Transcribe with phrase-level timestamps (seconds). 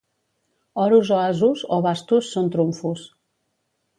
[0.85, 3.07] Oros o asos, o bastos són trumfos.